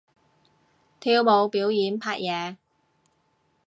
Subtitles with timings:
[0.99, 2.55] 跳舞表演拍嘢